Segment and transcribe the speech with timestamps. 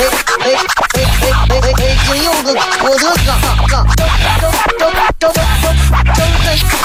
[0.00, 0.02] 哎
[0.40, 0.50] 哎
[0.94, 1.96] 哎哎哎！
[2.06, 3.36] 金柚子，我的嘎
[3.68, 4.08] 嘎，张
[4.38, 6.24] 张张张张张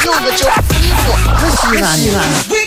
[0.03, 0.49] 柚子酒，
[0.81, 1.03] 衣服
[1.37, 1.87] 可西安。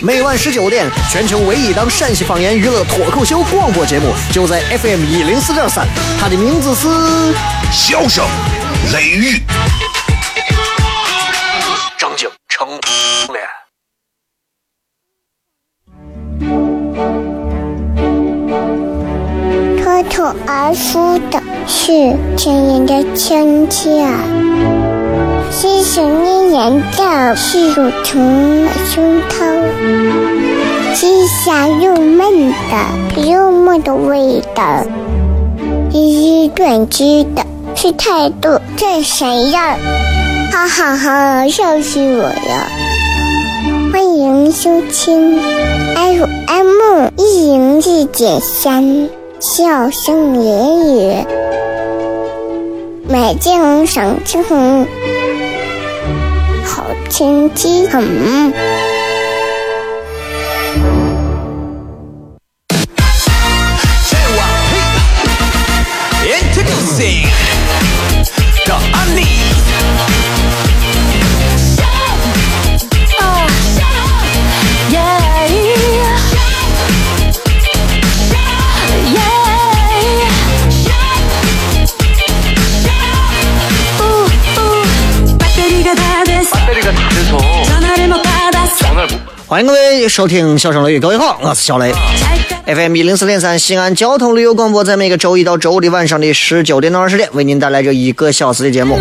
[0.01, 5.87] 每晚十九点，全球唯一档陕西方言娱乐脱口秀广播节目，就在 FM 一零四点三，
[6.19, 6.89] 它的名字是
[7.71, 8.25] 《笑声
[8.93, 9.43] 雷雨》。
[20.19, 21.93] 口而出的是
[22.37, 24.05] 亲人的亲切，
[25.53, 29.47] 是想念人的是乳虫的胸膛，
[30.93, 34.85] 是香又闷的幽默的味道，
[35.93, 39.79] 是短知的是态度这谁样？
[40.51, 42.67] 哈哈哈，笑死我了！
[43.93, 45.39] 欢迎收听
[45.95, 49.09] FM 一零一点三。
[49.41, 51.25] 笑声言语，
[53.09, 54.85] 美景赏青红，
[56.65, 58.03] 好天气很。
[90.09, 91.93] 收听《小声雷雨》，各位好，我是小雷。
[92.65, 98.99] FM 一零四点三，西安交通旅游广播，在每个周一到周五的晚上的十九点到二十点，为您带来这一个小时的节目。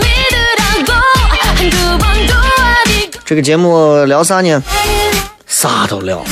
[3.23, 4.62] 这个节目聊啥呢？
[5.47, 6.23] 啥都聊。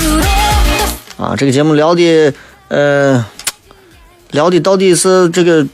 [1.18, 2.34] 啊，这个节目聊的，
[2.68, 3.26] 呃，
[4.32, 5.66] 聊的到底是这个，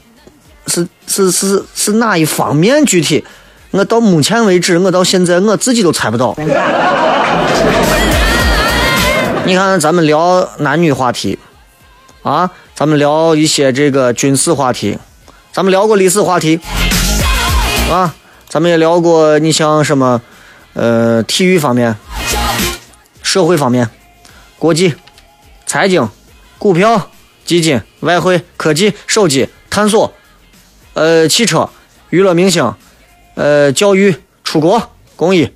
[0.68, 2.84] 是是是是哪一方面？
[2.84, 3.24] 具体，
[3.72, 6.36] 我到目前为止，我到现在我自己都猜不到。
[9.44, 11.36] 你看，咱们聊男女话题，
[12.22, 14.96] 啊，咱们聊一些这个军事话题，
[15.50, 16.60] 咱们聊过历史话题，
[17.90, 18.14] 啊，
[18.48, 20.22] 咱们也聊过你像什么，
[20.74, 21.96] 呃，体育方面、
[23.20, 23.90] 社会方面、
[24.60, 24.94] 国际、
[25.66, 26.08] 财经、
[26.56, 27.10] 股票、
[27.44, 30.12] 基金、外汇、科技、手机、探索，
[30.94, 31.68] 呃，汽车、
[32.10, 32.72] 娱乐明星，
[33.34, 34.14] 呃，教育、
[34.44, 35.52] 出国、公益、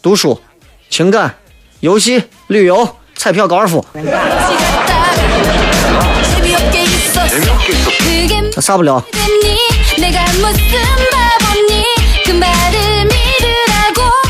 [0.00, 0.40] 读书、
[0.88, 1.34] 情感、
[1.80, 2.96] 游戏、旅游。
[3.16, 3.84] 彩票、高尔夫，
[8.60, 9.02] 啥不了？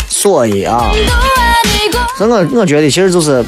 [0.09, 0.91] 所以啊，
[2.17, 3.45] 所以我我觉得其实就是，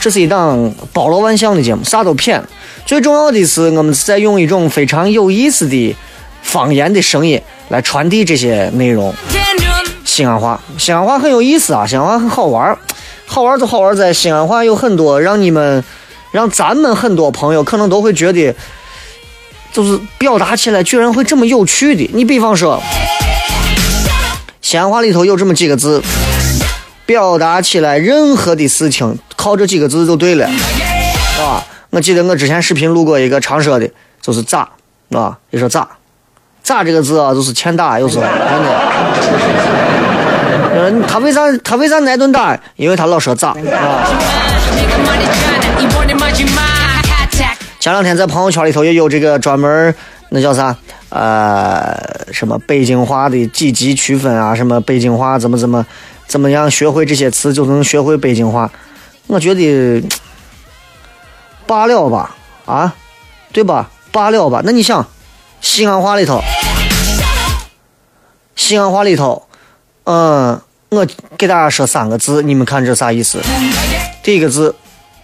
[0.00, 2.42] 这是一档包罗万象的节目，啥都骗。
[2.84, 5.96] 最重要的是，我们是在用一种非常有意思的
[6.42, 9.14] 方言的声音来传递这些内容。
[10.04, 12.76] 西安话，西安话很有意思啊，西安话很好玩。
[13.28, 15.84] 好玩就好玩，在西安话有很多让你们、
[16.32, 18.54] 让咱们很多朋友可能都会觉得，
[19.72, 22.10] 就是表达起来居然会这么有趣的。
[22.14, 22.82] 你比方说，
[24.62, 26.02] 西安话里头有这么几个字，
[27.06, 30.48] 表达起来任何的事情靠这几个字就对了，
[31.38, 31.62] 啊！
[31.90, 33.88] 我记得我之前视频录过一个常说的，
[34.20, 34.68] 就是咋，
[35.12, 35.38] 啊？
[35.50, 35.86] 你说咋？
[36.62, 40.07] 咋这个字啊，就是欠打，有时候真的。
[41.06, 42.58] 他为啥他为啥挨顿打？
[42.76, 43.56] 因为他老说咋啊？
[47.80, 49.94] 前两天在朋友圈里头也有这个专门
[50.30, 50.76] 那叫啥
[51.10, 51.96] 呃
[52.32, 54.54] 什么北京话的几级区分啊？
[54.54, 55.86] 什么北京话怎么怎么
[56.26, 58.70] 怎么样学会这些词就能学会北京话？
[59.26, 60.02] 我觉得
[61.66, 62.34] 罢了吧
[62.66, 62.94] 啊，
[63.52, 63.90] 对吧？
[64.10, 64.60] 罢了吧。
[64.64, 65.06] 那你想
[65.60, 66.42] 西安话里头，
[68.56, 69.46] 西安话里头，
[70.04, 70.60] 嗯。
[70.90, 71.06] 我
[71.36, 73.40] 给大家说三个字，你们看这啥意思？
[74.22, 74.74] 第一个字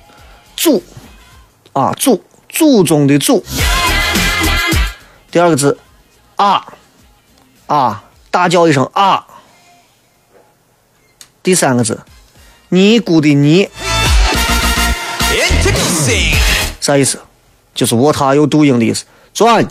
[0.56, 0.82] “祖”，
[1.72, 3.43] 啊，祖，祖宗的祖。
[5.31, 5.78] 第二个字
[6.37, 6.66] “啊”，
[7.66, 9.26] 啊，大叫一声“啊”。
[11.43, 12.02] 第三个字
[12.69, 13.69] “尼姑的尼”，
[16.81, 17.19] 啥意思？
[17.75, 19.05] 就是卧榻有读音的意思。
[19.32, 19.66] 转，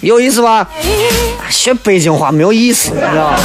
[0.00, 0.68] 有意思吧？
[1.50, 3.38] 学北京话没有意思，你知道吗？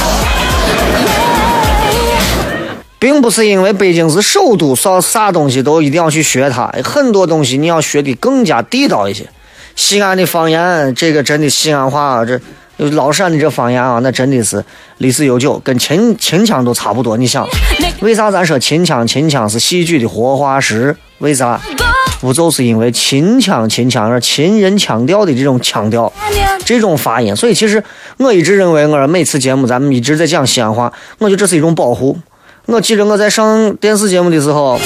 [2.98, 9.28] 并不是因为北京是首都，啥啥东西都一定要去学它，很多东西你要学的更加地道一些。
[9.74, 12.40] 西安的方言，这个真的西安话，这
[12.78, 14.64] 老陕的这方言啊，那真的是
[14.98, 17.18] 历史悠久，跟秦秦腔都差不多。
[17.18, 17.46] 你想，
[18.00, 19.06] 为啥咱说秦腔？
[19.06, 21.60] 秦腔是戏剧的活化石，为啥？
[22.20, 23.68] 不就是因为秦腔？
[23.68, 26.12] 秦腔是秦人腔调的这种腔调，
[26.64, 27.34] 这种发音。
[27.36, 27.82] 所以其实
[28.16, 32.16] 我一直认为，我每次节目咱们一直在讲西安话，我觉得这是一种保护。
[32.66, 34.76] 我记得我在上电视节目的时候，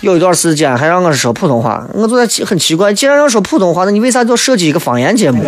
[0.00, 5.44] 有一段时间还让我说普通话，我就在很奇怪，既然要说普通话，那你为啥就设计一个方言节目？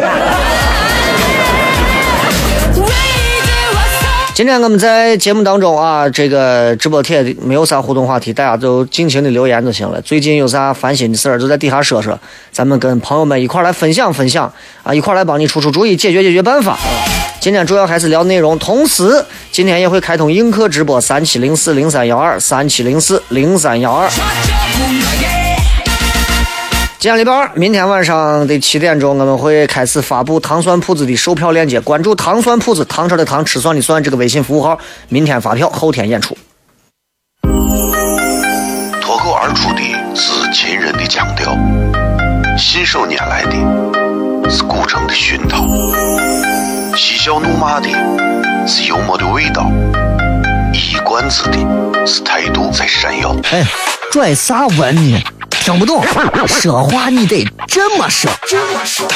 [4.40, 10.00] 今天我们在节目当中啊，这个直播贴没有啥互动话题，大家就尽情的留言就行了。
[10.00, 12.18] 最近有啥烦心的事儿，就在底下说说，
[12.50, 14.50] 咱们跟朋友们一块来分享分享
[14.82, 16.78] 啊，一块来帮你出出主意，解决解决办法。
[17.38, 19.22] 今天主要还是聊内容，同时
[19.52, 24.08] 今天也会开通映客直播三七零四零三幺二三七零四零三幺二。
[27.00, 31.80] 今天礼拜二，明天晚上的七点钟，我们会开始发布糖蒜铺子的售票链接。
[31.80, 36.36] 关注糖蒜铺子，糖炒的糖，吃蒜的蒜，这个微信服务号，明天发票，后天演出。
[39.00, 39.80] 脱口而出的
[40.14, 41.56] 是秦人的腔调，
[42.58, 45.64] 信手拈来的是古城的熏陶，
[46.94, 47.88] 嬉笑怒骂的
[48.66, 49.72] 是幽默的味道，
[50.74, 53.34] 一冠子的是态度在闪耀。
[53.52, 53.64] 哎，
[54.12, 55.18] 拽啥文呢？
[55.60, 56.02] 听不懂，
[56.48, 58.30] 说话你得这么说。
[58.48, 59.06] 这么说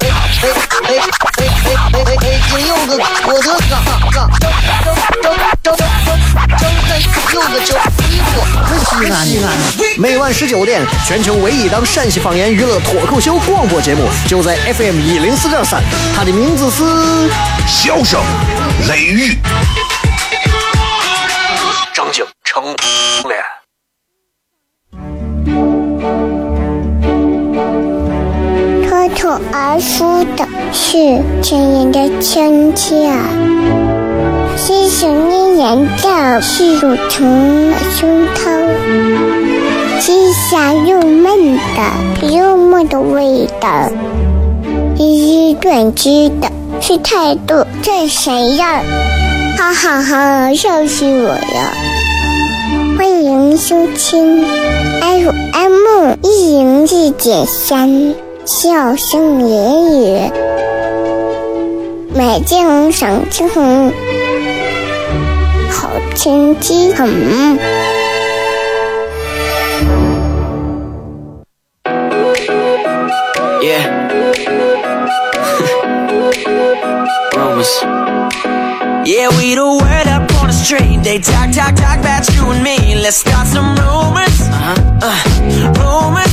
[0.00, 0.48] 哎哎
[0.88, 2.40] 哎哎哎哎！
[2.50, 3.78] 金柚子，我的哥
[4.10, 4.18] 哥，
[5.62, 5.76] 正正正
[6.58, 6.98] 正在
[7.32, 7.70] 柚子酒
[8.08, 8.32] 衣服，
[8.84, 9.46] 西安西安，
[9.96, 15.80] 每晚十九点，全球唯一档陕西方言娱乐脱口秀广播节目，就在 FM 一零四点三，
[16.16, 17.30] 它的名字是
[17.66, 18.20] 笑声
[18.88, 19.38] 雷雨，
[21.94, 22.64] 张景成
[23.28, 23.59] 脸。
[29.18, 33.10] 口而出的是亲人的亲切，
[34.56, 38.70] 是想念人的是乳虫的胸膛，
[40.00, 43.90] 是香又闷的幽默的味道，
[44.96, 48.82] 是短知的是态度这谁呀？
[49.58, 51.74] 哈哈哈，笑死我了！
[52.96, 54.44] 欢迎收听
[55.00, 58.29] FM 一零四点三。
[58.50, 60.32] 笑声言语，
[62.12, 63.48] 美景赏晴
[65.70, 67.08] 好天气很。
[73.62, 73.86] Yeah.
[77.32, 77.70] Rumors.
[79.06, 81.04] Yeah, we the word up on the street.
[81.04, 82.96] They talk, talk, talk about you and me.
[83.00, 84.40] Let's start some rumors.
[84.50, 84.74] Uh-huh.
[85.02, 85.22] Uh,
[85.78, 86.29] rumors.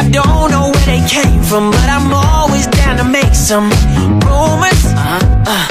[0.00, 3.68] I don't know where they came from, but I'm always down to make some
[4.24, 4.82] rumors.
[4.96, 5.44] Uh-huh.
[5.44, 5.66] Uh,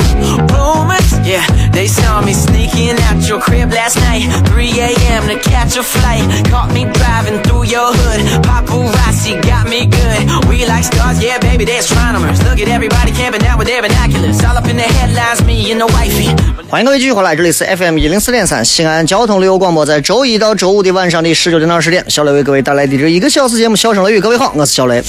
[0.54, 1.10] rumors.
[1.26, 1.42] Yeah,
[1.80, 4.28] they saw me sneaking out your crib last night.
[4.52, 5.24] 3 a.m.
[5.32, 6.28] to catch a flight.
[6.52, 8.20] Caught me driving through your hood.
[8.44, 10.28] Paparazzi got me good.
[10.50, 12.44] We like stars, yeah, baby, they're astronomers.
[12.44, 14.44] Look at everybody camping out with their binoculars.
[14.44, 16.36] All up in the headlines, me and the wifey.
[16.70, 24.20] 欢迎各位继续回来，这里是 FM 一零四点三西安交通旅游广播，在周一到周五的晚上的十九点到二十点，小雷为各位带来的这一个小时节目《笑声雷雨》。
[24.22, 25.02] 各位好，我是小雷，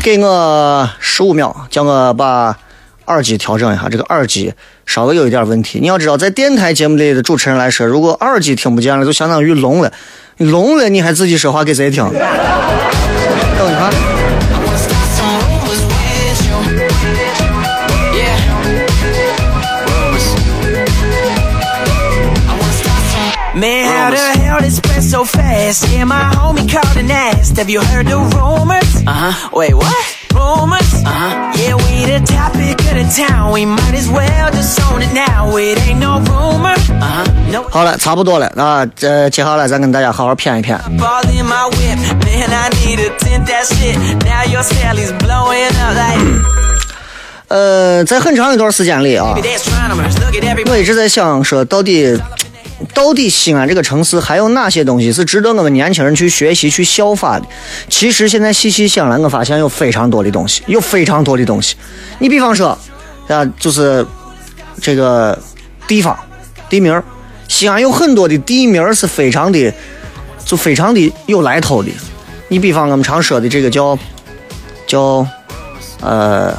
[0.00, 2.56] 给我十五秒，叫我把
[3.06, 4.54] 耳机调整一下，这个耳机
[4.88, 5.78] 稍微有一点问题。
[5.80, 9.92] 你要知道，在电台节目里的主持人来说，如果耳机听不见了，就相当于聋了。
[10.38, 12.02] 你聋了，你还自己说话给谁听？
[12.04, 13.90] 等一下。
[32.06, 32.14] The?
[32.14, 32.18] Uh?
[32.18, 33.52] Uh topic of the town.
[33.52, 35.56] We might as well just own it now.
[35.56, 36.74] It ain't no rumor.
[36.74, 37.24] Uh huh.
[37.50, 37.64] No.
[37.70, 40.78] 好了，差不多了啊，这接下来咱跟大家好好谝一谝。
[40.98, 41.98] Ball in my whip.
[42.24, 43.96] Man, I need a tint that shit.
[44.24, 46.18] Now your Sally's blowing up like.
[47.48, 49.38] 呃，在很长一段时间里啊我.
[50.76, 52.20] 一直在想说，到底
[52.94, 57.44] 到底西安这个城市还有哪些东西是值得我们年轻人去学习、去效法的？
[57.88, 61.74] 其实现在细细想来，我发现有非常多的东西，有非常多的东西。
[62.18, 62.78] 你比方说，
[63.26, 64.06] 啊，就是
[64.80, 65.36] 这个
[65.88, 66.16] 地方
[66.68, 67.02] 地名，
[67.48, 69.74] 西安有很多的地名是非常的，
[70.44, 71.90] 就非常的有来头的。
[72.48, 73.98] 你比方我们常说的这个叫
[74.86, 75.26] 叫
[76.00, 76.56] 呃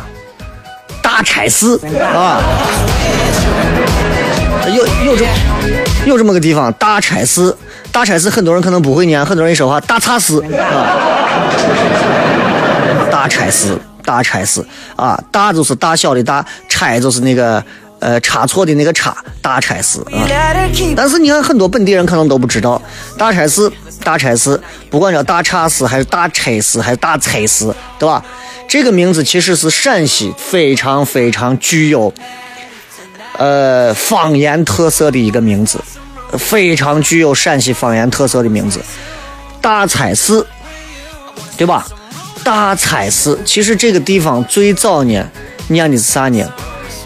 [1.01, 2.43] 大差寺啊。
[5.09, 5.27] 有有种
[6.05, 7.57] 有这么个地方，大差寺。
[7.91, 10.99] 大差寺很多人可能不会念，很多人一说话大差寺啊。
[13.11, 17.63] 大差寺，大差寺啊，大就是大小的大，差就是那个
[17.97, 20.21] 呃差错的那个差，大差寺啊。
[20.95, 22.79] 但是你看很多本地人可能都不知道，
[23.17, 23.71] 大差寺，
[24.03, 24.61] 大差寺，
[24.91, 28.23] 不管叫大差寺还是大差寺还是大差寺，对吧？
[28.67, 32.13] 这个名字其实是陕西非常非常具有
[33.39, 35.79] 呃方言特色的一个名字。
[36.37, 38.79] 非常具有陕西方言特色的名字，
[39.59, 40.45] 大菜寺，
[41.57, 41.87] 对吧？
[42.43, 45.27] 大菜寺，其实这个地方最早呢
[45.69, 46.47] 念的是啥呢？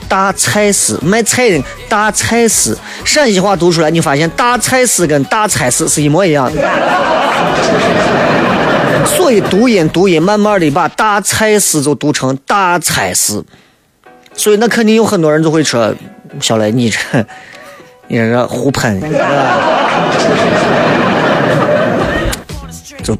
[0.09, 6.61] 大菜市卖菜的大菜市，陕西话读出来，你发现大菜市跟大菜市是一模一样的。
[9.07, 13.41] 所以读音读音，慢慢的把大菜市就读成大菜市，
[14.35, 15.95] 所以那肯定有很多人就会说，
[16.41, 16.97] 小雷你这。
[18.09, 18.99] 你这胡喷，
[23.01, 23.17] 就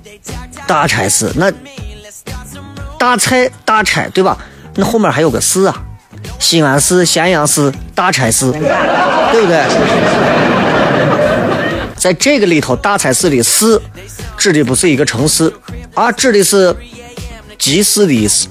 [0.67, 1.49] 大差事，那
[2.99, 4.37] 大菜大差对吧？
[4.75, 5.73] 那后面还有个市啊，
[6.37, 9.63] 西安市、咸阳市、大差市，对不对？
[11.95, 13.81] 在这个里头，大差市的市
[14.37, 15.51] 指的不是一个城市，
[15.95, 16.75] 而指的是
[17.57, 18.49] 集市的意思。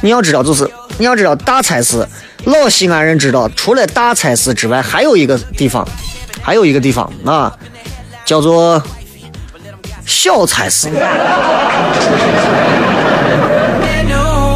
[0.00, 2.06] 你要知道，就是你要知道大菜市。
[2.44, 5.86] 老西安人知道，除了大菜市之外，还有一个地方，
[6.40, 7.52] 还有一个地方啊，
[8.24, 8.80] 叫做
[10.06, 10.88] 小菜市。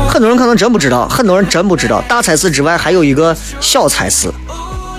[0.09, 4.31] 很多人可能真不知道，很多人真不知道，大菜市之外还有一个小菜市，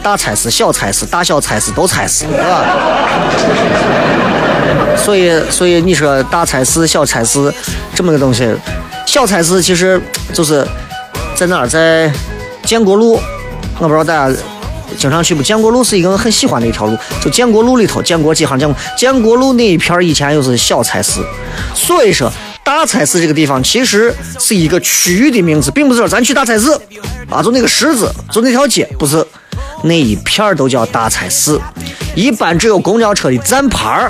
[0.04, 2.66] 大菜市、小菜市、大小菜市都菜市，是吧？
[4.98, 7.52] 所以，所以你说大菜市、小菜市
[7.96, 8.54] 这么个东西，
[9.06, 10.02] 小菜市其实
[10.34, 10.68] 就是
[11.36, 12.12] 在哪儿，在。
[12.66, 13.20] 建国路，
[13.78, 14.36] 我不知道大家
[14.98, 15.44] 经常去不？
[15.44, 21.20] 建国路是一个很喜欢的一条路，就建国路里头，建国几行建国，建国路那一片以前又是小菜市，
[21.76, 22.32] 所以说
[22.64, 26.72] 大菜市这个地方其实是一个区域的名字，并不是说咱去大菜市
[27.30, 29.24] 啊，就那个十字，就那条街，不是
[29.84, 31.60] 那一片都叫大菜市，
[32.16, 34.10] 一般只有公交车的站牌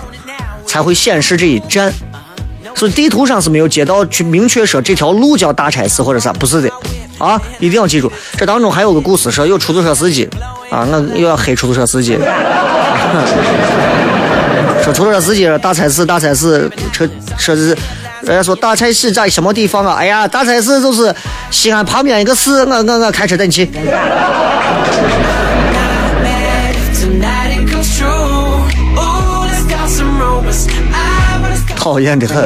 [0.68, 1.92] 才会显示这一站，
[2.90, 6.70] 地图上是没有街道去明确说这条路叫大差市或者啥，不是的。
[7.20, 10.28] 啊，一定要记住，这当中还有个故事，说有出租车司机
[10.70, 12.18] 啊，我又要黑出租车司机。
[14.84, 17.78] 说出租车司机大差市，大差市，车车子，
[18.24, 19.96] 人家说大差市在什么地方啊？
[19.98, 21.16] 哎呀，大差市就是
[21.50, 23.70] 西安旁边一个市，我我我开车带你去。
[31.84, 32.42] 讨厌的很。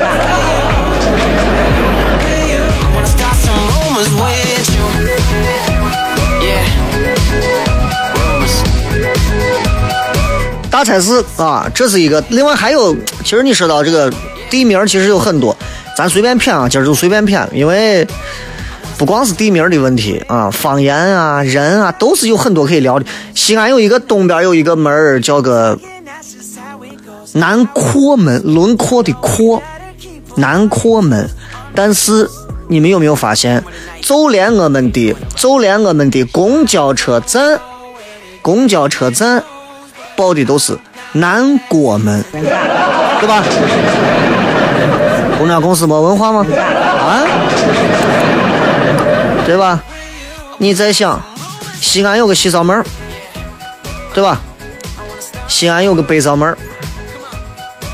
[10.71, 12.23] 大菜市啊，这是一个。
[12.29, 14.11] 另外还有，其实你说到这个
[14.49, 15.55] 地名，其实有很多，
[15.95, 18.07] 咱随便谝啊，今儿就随便谝，因为
[18.97, 23.05] 不光是地名的问题啊，方言啊，人啊，都是有很多可以聊的。
[23.35, 25.77] 西安有一个东边有一个门，叫个
[27.33, 29.61] 南阔门，轮廓的阔，
[30.35, 31.29] 南阔门。
[31.75, 32.29] 但是
[32.67, 33.63] 你们有没有发现，
[34.01, 37.59] 就连我们的，就连我们的公交车站，
[38.41, 39.43] 公交车站。
[40.15, 40.75] 报的都是
[41.11, 43.43] 南国门，对吧？
[45.37, 46.43] 公交公司没文化吗？
[46.49, 47.21] 啊，
[49.45, 49.79] 对吧？
[50.57, 51.21] 你在想，
[51.79, 52.83] 西安有个西扫门，
[54.11, 54.41] 对吧？
[55.47, 56.57] 西安有个北扫门，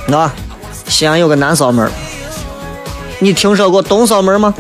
[0.08, 0.34] 对吧？
[0.88, 1.90] 西安有个南扫门，
[3.20, 4.54] 你听说过东扫门吗？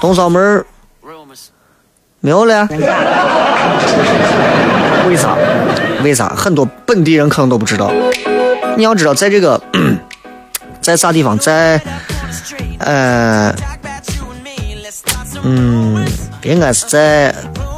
[0.00, 0.64] 东扫门。
[2.20, 2.66] 没有了，
[5.06, 5.36] 为啥？
[6.02, 6.28] 为啥？
[6.30, 7.92] 很多本地人可能都不知道。
[8.76, 9.62] 你要知道，在这个，
[10.80, 11.38] 在啥地方？
[11.38, 11.80] 在，
[12.78, 13.54] 呃，
[15.42, 16.04] 嗯，
[16.42, 17.32] 应该是在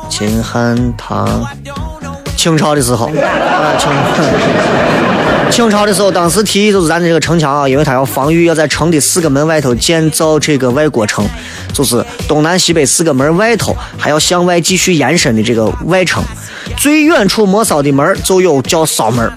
[0.08, 1.44] 秦汉唐
[2.38, 3.90] 清朝的时候啊，清。
[5.50, 11.26] 清朝的时候，当时提议就是咱的这个城墙啊，因为它要防御，要在城的四个门外头建造这个外国城，
[11.73, 16.23] 就是东南西北四个门外头还要向外继续延伸的这个外城。
[16.76, 19.28] 最远处没烧的门就有叫扫门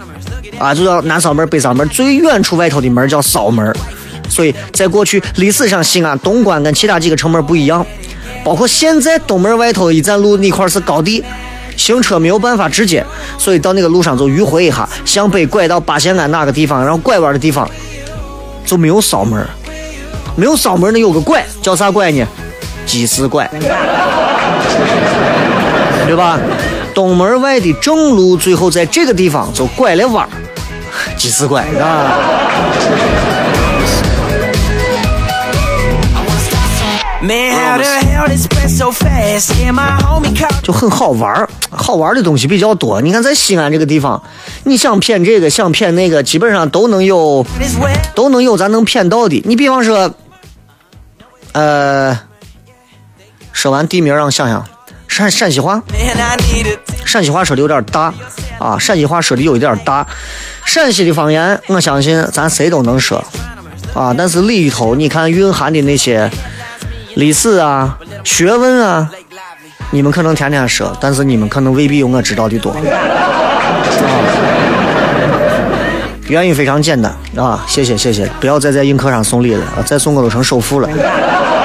[0.59, 1.87] 啊，就叫南扫门、北扫门。
[1.89, 3.73] 最远处外头的门叫扫门。
[4.29, 7.83] 所以在过去历史上，西安东关跟其他几个城门不一样，
[8.43, 11.23] 包括现在东门外头一站路那块是高地。
[11.77, 13.05] 行车没有办法直接，
[13.37, 17.69] 所以到那个路上就迂回一下，向北拐到八仙庵哪个地方，然后拐弯的地方
[18.65, 19.45] 就没有扫门，
[20.35, 22.25] 没有扫门，那有个拐，叫啥拐呢？
[22.85, 23.49] 鸡丝拐。
[26.07, 26.37] 对吧？
[26.93, 30.29] 东门外的正路，最后在这个地方就拐了弯儿，
[31.15, 32.19] 几次拐啊？
[40.63, 42.99] 就很好玩儿，好玩的东西比较多。
[42.99, 44.21] 你看，在西安这个地方，
[44.63, 47.45] 你想骗这个，想骗那个，基本上都能有，
[48.15, 49.39] 都能有咱能骗到的。
[49.45, 50.11] 你比方说，
[51.51, 52.17] 呃，
[53.53, 54.65] 说完地名让我想想，
[55.07, 55.79] 陕陕西话，
[57.05, 58.11] 陕西话说的有点大
[58.57, 60.07] 啊，陕西话说的有一点大。
[60.65, 63.23] 陕西的方言，我相信咱谁都能说
[63.93, 66.27] 啊，但是里头你看蕴含的那些。
[67.15, 69.09] 历史啊，学问啊，
[69.91, 72.75] 你们可能天天说，但是你们可能未必有我知道的多。
[76.27, 80.87] 原因非常简单啊，谢谢谢谢，不要再在映客上送礼了，再送我都成首富了。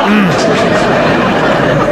[0.08, 0.28] 嗯，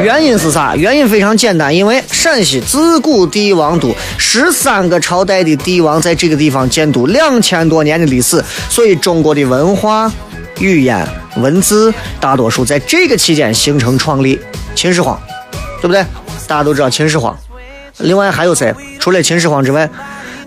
[0.02, 0.74] 原因是啥？
[0.74, 10.10] 原因非常简单，因为陕西自古帝王都，十三个朝代的帝王在这个地方建都，两千多年的历史，所以中国的文化。
[10.60, 11.06] 语言
[11.36, 14.38] 文字大多数在这个期间形成创立，
[14.74, 15.20] 秦始皇，
[15.80, 16.04] 对不对？
[16.46, 17.36] 大家都知道秦始皇。
[17.98, 18.74] 另外还有谁？
[19.00, 19.88] 除了秦始皇之外，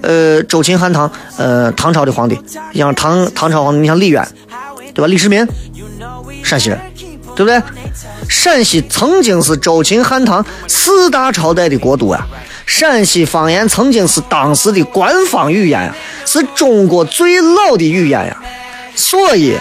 [0.01, 2.39] 呃，周秦汉唐，呃，唐朝的皇帝，
[2.73, 4.27] 像唐唐朝皇帝，你像李渊，
[4.93, 5.07] 对吧？
[5.07, 5.45] 李世民，
[6.43, 6.79] 陕西人，
[7.35, 7.61] 对不对？
[8.29, 12.27] 陕西曾经是周秦汉唐四大朝代的国都啊。
[12.65, 15.95] 陕西方言曾经是当时的官方语言呀，
[16.25, 18.37] 是中国最老的语言呀，
[18.95, 19.55] 所以。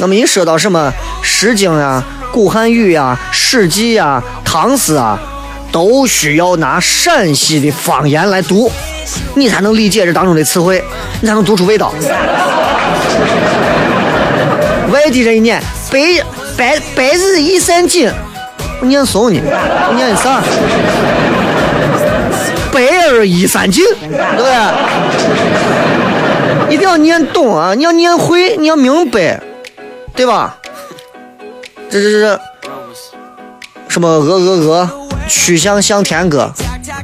[0.00, 0.90] 那么一说到什么
[1.24, 2.02] 《诗经》呀、
[2.32, 5.18] 古汉语呀、史记呀、唐诗啊，
[5.70, 8.72] 都需要拿陕西的方言来读，
[9.34, 10.82] 你才能理解这当中的词汇，
[11.20, 11.92] 你才能读出味道。
[14.90, 15.98] 外地人一念“白
[16.56, 18.10] 白白日依山尽”，
[18.80, 19.38] 我念怂呢，
[19.88, 20.40] 我念的啥
[22.72, 22.80] ？“白
[23.10, 24.50] 日依山尽”，对不对？
[26.74, 27.74] 一定要念懂啊！
[27.74, 29.38] 你要念会，你要明白。
[30.20, 30.54] 对吧？
[31.88, 32.40] 这这这
[33.88, 34.90] 什么鹅鹅鹅，
[35.26, 36.52] 曲项向天歌，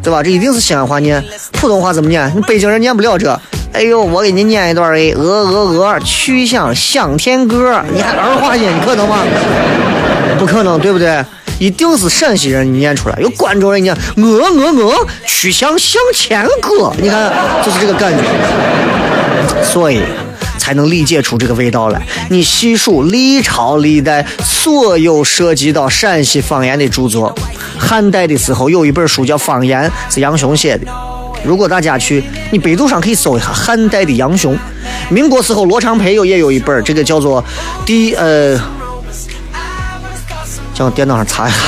[0.03, 0.23] 对吧？
[0.23, 2.31] 这一定是西安话念，普通话怎么念？
[2.37, 3.31] 你北京人念不了这。
[3.73, 9.21] 哎呦，我给你念一段哎，鹅鹅鹅，曲项向天歌，你还儿化音，你可能吗？
[10.39, 11.25] 不可能，对不对？
[11.59, 13.19] 一定是陕西人念出来。
[13.23, 17.33] 有关中人念鹅鹅鹅，曲项向天歌，你看，
[17.65, 19.65] 就是这个感觉。
[19.65, 20.03] 所以。
[20.67, 22.03] 才能理解出这个味道来。
[22.29, 27.33] 你细数历朝历代所有涉及到陕西方言的著作，
[27.79, 30.85] 汉代的时候有一本书叫《方言》，是杨雄写的。
[31.45, 34.59] 如果大家去，你百度上可以搜一下汉代的杨雄。
[35.09, 37.41] 民国时候罗长培有也有一本，这个叫做
[37.87, 38.59] 《第呃》，
[40.75, 41.59] 叫我电脑上查一下，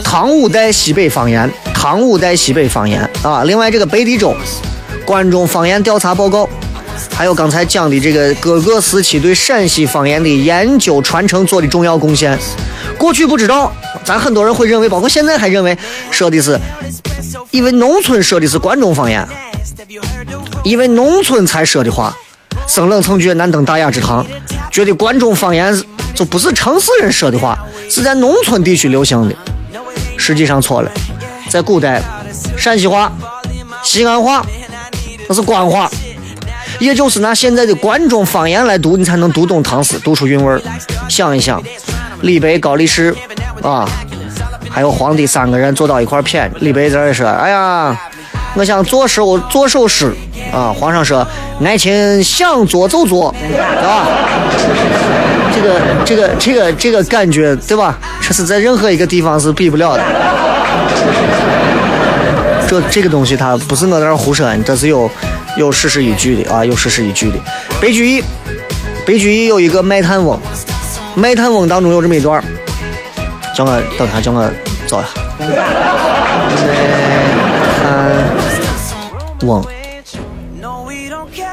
[0.04, 3.42] 《唐五代西北方言》，唐五代西北方言啊。
[3.42, 4.32] 另外这个北地州。
[5.08, 6.46] 关中方言调查报告，
[7.14, 12.38] 还有刚才讲的这个各个时期对陕西方言的研究传承做的重要贡献。
[12.98, 13.72] 过去不知道，
[14.04, 15.74] 咱很多人会认为，包括现在还认为
[16.10, 16.60] 说的是，
[17.50, 19.26] 因为农村说的是关中方言，
[20.62, 22.14] 因为农村才说的话，
[22.66, 24.26] 生冷蹭绝难登大雅之堂，
[24.70, 25.74] 觉得关中方言
[26.14, 29.34] 就不是城市人说的话，是在农村地区流行的。
[30.18, 30.92] 实际上错了，
[31.48, 32.02] 在古代，
[32.58, 33.10] 陕西话、
[33.82, 34.44] 西安话。
[35.28, 35.90] 那是官话，
[36.78, 40.60] 也就是拿现在的关中方言来读，你才能读懂唐诗，读出韵味儿。
[41.08, 41.62] 想一想，
[42.22, 43.14] 李白、高力士
[43.62, 43.86] 啊，
[44.70, 46.48] 还有皇帝三个人坐到一块儿谝。
[46.60, 47.94] 李白在这说：“哎呀，
[48.54, 50.12] 我想作首作首诗
[50.50, 51.26] 啊。”皇上说
[51.62, 53.28] ：“爱卿想做就做，
[53.82, 54.08] 啊？”
[55.54, 57.98] 这个这个这个这个感觉，对吧？
[58.22, 60.02] 这是在任何一个地方是比不了的。
[62.68, 65.10] 这这个东西它不是我在这胡说，这是有
[65.56, 67.38] 有事实依据的啊，有事实依据的。
[67.80, 68.22] 白居易，
[69.06, 70.38] 白居易有一个《卖炭翁》，
[71.20, 72.44] 《卖炭翁》当中有这么一段
[73.56, 74.50] 叫我等下，叫我
[74.86, 75.08] 找一下。
[79.42, 79.64] 翁，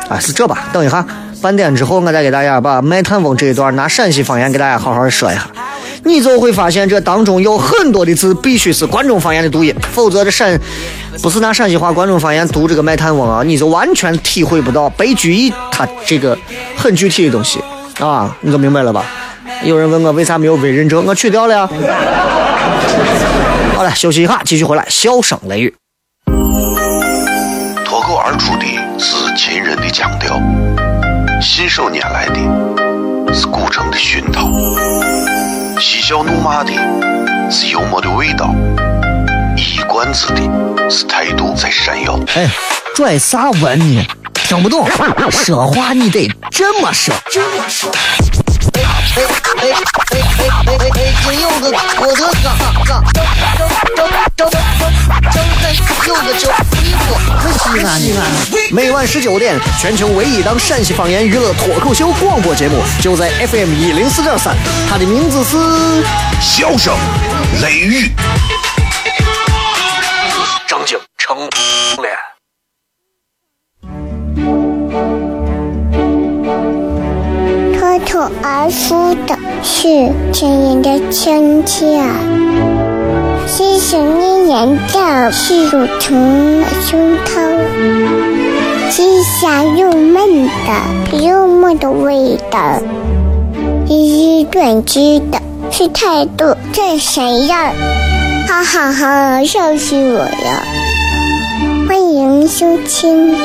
[0.10, 0.68] 哎，是这吧？
[0.74, 1.06] 等一下，
[1.42, 5.48] 半点之后我再给大家把《卖炭翁》这一段拿陕西方言给大家好好说一下。
[6.04, 10.60] 你就会发现，这当中有很多的字必须是关中方言的读音，否则这陕
[11.22, 16.38] 不是拿陕西话、关中方言读这个《卖炭翁》啊，你就完全体会不到白居易他这个
[16.78, 17.60] 很具体的东西
[18.00, 19.04] 啊，你就明白了吧？
[19.64, 21.70] 有人问我为啥没有委任证，我去掉了呀。
[23.76, 25.74] 好了，休息一下，继续回来，笑声雷雨。
[27.86, 28.66] 脱口而出的
[29.00, 30.40] 是秦人的腔调，
[31.42, 34.48] 信手拈来的是古城的熏陶。
[35.80, 36.72] 嬉笑怒骂的
[37.50, 38.54] 是幽默的味道，
[39.86, 40.42] 一冠子的
[40.90, 42.20] 是态度在闪耀。
[42.34, 42.50] 哎，
[42.96, 44.04] 拽啥文呢？
[44.34, 44.90] 听不懂，
[45.30, 47.14] 说话你得这么说。
[47.14, 48.82] 哎
[49.16, 49.74] 哎哎哎
[50.08, 50.24] 哎
[50.68, 50.90] 哎！
[50.90, 50.90] 北
[51.24, 51.68] 京有个
[52.00, 53.04] 我的嘎嘎，
[53.96, 54.52] 张张张张
[55.32, 55.64] 张三
[56.08, 56.50] 有个叫
[56.82, 58.24] 衣服，可西安呢。
[58.72, 64.56] 每晚十九点，全球唯一档陕西方言娱乐脱口秀广播节目，就在 FM 一零四点三。
[64.90, 65.58] 它的名字是：
[66.42, 66.94] 笑声
[67.62, 68.12] 雷雨，
[71.26, 71.36] 成
[72.04, 72.14] 脸。
[77.74, 82.00] 脱口而出的是亲人的亲切，
[83.48, 92.80] 细细念念的是乳虫的胸膛，鸡下又闷的幽默的味道，
[93.88, 97.56] 一一断句的是态度这闪耀，
[98.48, 100.85] 哈哈哈，笑死我了！
[101.88, 103.36] 欢迎收听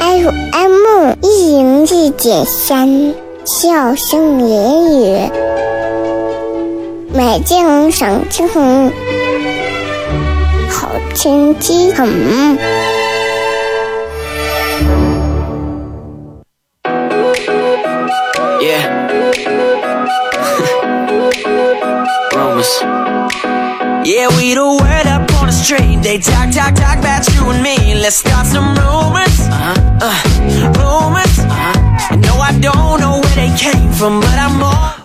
[0.00, 5.30] FM 一零四点三笑声言语，
[7.12, 8.90] 美静赏清红，
[10.68, 12.08] 好天气很。
[18.60, 18.90] Yeah.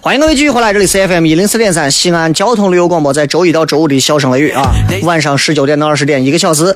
[0.02, 6.76] 欢迎各位继续回来这里 cfm 一零四点三西安交通旅游广播在周一到周五的笑声雷雨啊晚上十九点到二十点一个小时。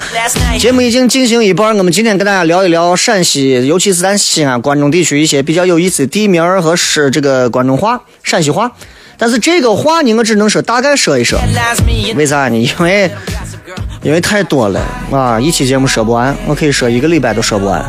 [0.58, 8.72] 节目已经进行一半我们今天跟大家聊一聊陕西尤其是咱西安关中地区一些比较有意思的地名和是这个关中话陕西话
[9.18, 11.38] 但是这个话你我只能说大概说一说
[12.16, 12.48] 为啥？
[12.48, 13.12] 呢因为
[14.04, 17.84] 因为太多了啊，一期节目说不完，我可以说一个礼拜都说不完。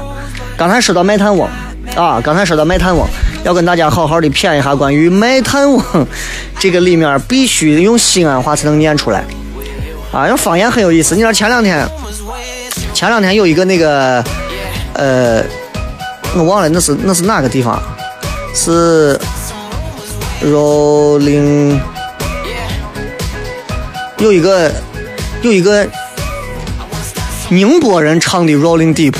[0.57, 1.48] 刚才说到卖炭翁
[1.96, 3.05] 啊，刚才说到卖炭翁，
[3.42, 5.83] 要跟大家好好的谝一下关于卖炭翁
[6.61, 9.24] 这个里面必须用西安话才能念出来
[10.12, 11.16] 啊，用方言很有意思。
[11.16, 11.85] 你知道前两天，
[12.94, 14.24] 前两天有一个那个
[14.92, 15.42] 呃，
[16.37, 17.83] 我忘了那是那是哪个地方，
[18.55, 19.18] 是
[20.44, 21.81] Rolling
[24.18, 24.70] 有一个
[25.42, 25.85] 有一个
[27.50, 29.12] 宁波人唱的《Rolling Deep》，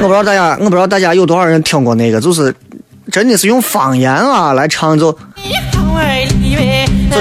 [0.00, 2.54] 我不知道大家，我不知道大家有多少人听过那个，就是
[3.10, 5.18] 真的是用方言啊来唱就就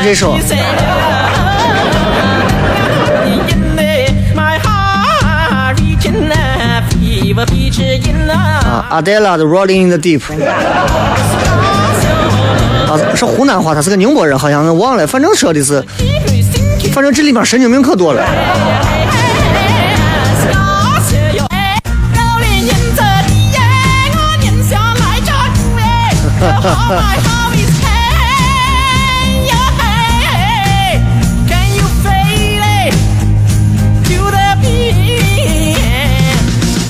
[0.03, 0.37] 这首。
[8.67, 10.19] 啊，Adela 的《Rolling in the Deep》
[12.87, 15.83] 啊，是湖南话，他是个宁波人，好像我忘了，反正说的是，
[16.95, 18.25] 反正这里面神经病可多了。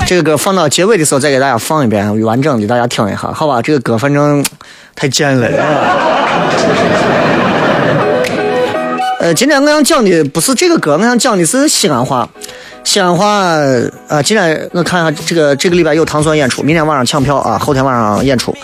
[0.08, 3.60] 这个歌放到结尾的时候再给大家放一遍，完整的大家听一下，好吧？
[3.60, 4.46] 这个歌反正
[4.96, 5.50] 太贱了。
[9.26, 12.30] 呃，今天我想讲的不是这个歌，我想讲的是西安话。
[12.84, 13.28] 西安话
[14.08, 18.56] 啊、今天我看一下这个这个礼拜有糖蒜演出，明天晚上抢票啊，后天晚上演出。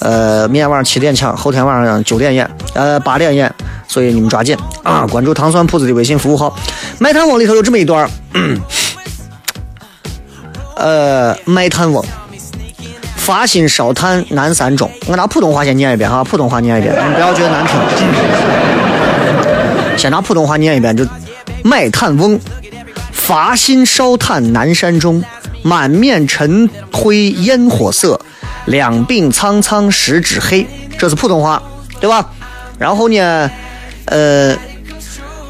[0.00, 3.50] 呃，明天晚上七点抢，后天晚上九点演，呃八点演，
[3.88, 5.06] 所以你们抓紧啊！
[5.10, 6.54] 关注糖蒜铺子的微信服务号。
[6.98, 8.10] 卖炭翁里头有这么一段儿，
[10.76, 12.04] 呃，卖炭翁。
[13.16, 18.89] 发心烧炭南三中，我拿普通话先念一遍哈，普通话念一遍，你们不要觉得难听。
[19.96, 21.06] 先拿普通话念一遍，就
[21.62, 22.40] 卖炭翁，
[23.12, 25.22] 伐薪烧炭南山中，
[25.62, 28.18] 满面尘灰烟火色，
[28.64, 30.66] 两鬓苍苍十指黑，
[30.98, 31.62] 这是普通话，
[32.00, 32.30] 对吧？
[32.78, 33.50] 然后呢，
[34.06, 34.56] 呃，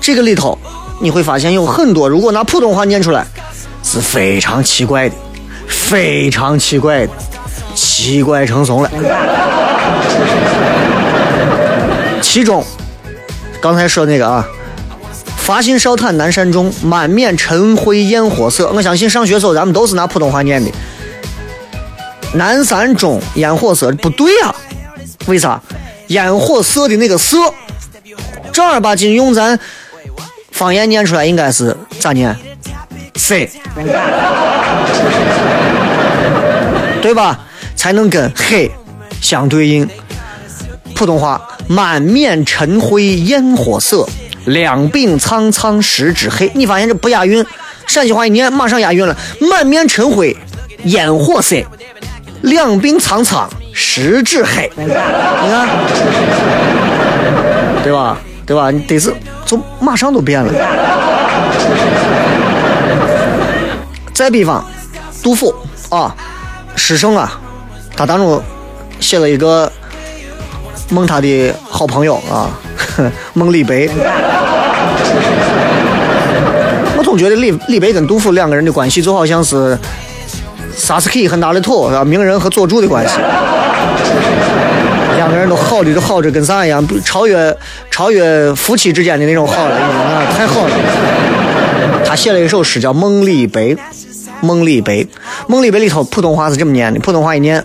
[0.00, 0.58] 这个里头
[1.00, 3.24] 你会发现有很多，如果拿普通话念出来
[3.84, 5.14] 是非常奇怪的，
[5.68, 7.12] 非常奇怪的，
[7.76, 8.90] 奇怪成怂了。
[12.20, 12.64] 其中，
[13.60, 14.48] 刚才说那个啊，
[15.36, 18.70] 发心烧炭南山中，满面尘灰烟火色。
[18.74, 20.70] 我相信上学时候咱们都是拿普通话念的。
[22.34, 24.54] 南山中烟火色不对啊，
[25.26, 25.60] 为啥？
[26.08, 27.36] 烟火色的那个色，
[28.52, 29.58] 正儿八经用咱
[30.50, 32.36] 方言念出来应该是咋念？
[33.16, 33.34] 色，
[37.02, 37.40] 对吧？
[37.76, 38.70] 才能跟黑
[39.20, 39.88] 相对应。
[40.94, 44.04] 普通话，满面尘灰烟火色，
[44.44, 46.50] 两鬓苍苍十指黑。
[46.52, 47.46] 你发现这不押韵？
[47.86, 49.16] 陕西话一念马上押韵了，
[49.48, 50.36] 满面尘灰
[50.82, 51.54] 烟火色，
[52.40, 54.68] 两鬓苍苍十指黑。
[54.74, 55.68] 你看，
[57.84, 58.18] 对吧？
[58.44, 58.72] 对吧？
[58.72, 59.14] 你得是
[59.46, 60.52] 就马上都变了。
[64.12, 64.64] 再比方，
[65.22, 65.54] 杜甫
[65.88, 66.12] 啊，
[66.74, 67.38] 诗圣啊，
[67.96, 68.42] 他当中
[68.98, 69.70] 写了一个
[70.90, 72.50] 梦他的好朋友啊，
[73.34, 73.88] 梦李白。
[76.96, 79.76] 我总觉得李李白跟杜甫两个人的关系就好像是
[80.76, 82.04] 萨斯基和纳雷托是吧？
[82.04, 83.14] 鸣人和佐助的关系。
[85.16, 87.56] 两个人都好的都好着跟啥一样，超越
[87.90, 90.74] 超越夫妻之间的那种好了，啊，太好了。
[92.04, 93.60] 他写了一首诗叫《梦李白》，
[94.40, 94.94] 《梦李白》，
[95.46, 97.62] 《梦李白》里头普通话是这么念的，普通话一念：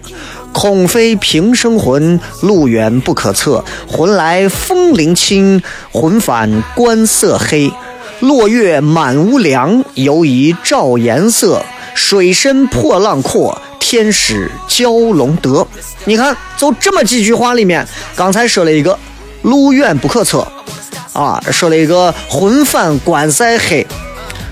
[0.56, 3.62] 空飞平生魂，路远不可测。
[3.90, 7.70] 魂来风铃清，魂返关色黑。
[8.22, 11.62] 落月满屋梁，犹疑照颜色。
[11.94, 15.68] 水深破浪阔，天使蛟龙得。
[16.06, 18.98] 你看，就这么几句话里面，刚才说了一个
[19.42, 20.48] 路远不可测，
[21.12, 23.86] 啊，说了一个魂返关塞黑，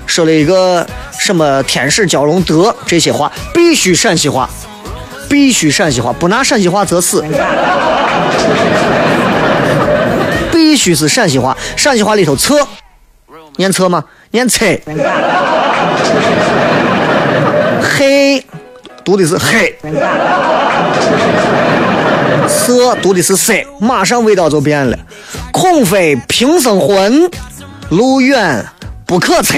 [0.04, 0.86] 说了一个
[1.18, 4.48] 什么天使蛟龙得，这些话必须陕西话，
[5.28, 7.24] 必须陕西话，不拿陕西话则死。
[10.52, 12.66] 必须是陕西话，陕西话里头测，
[13.56, 14.04] 念测吗？
[14.30, 14.64] 念测。
[17.96, 18.44] 黑，
[19.04, 19.76] 读的是黑，
[22.48, 24.98] 色读的是色，马上味道就变了。
[25.52, 27.30] 恐非平生魂，
[27.90, 28.64] 路远
[29.06, 29.56] 不可测。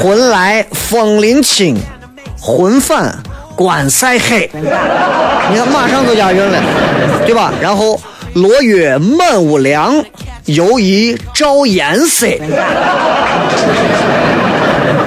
[0.00, 1.76] 魂来风铃轻，
[2.42, 3.16] 魂返
[3.54, 4.50] 关塞黑。
[4.52, 6.60] 你看，马上就押韵了，
[7.24, 7.52] 对吧？
[7.60, 8.00] 然后
[8.34, 10.04] 落月满屋梁，
[10.46, 12.26] 犹疑照颜色。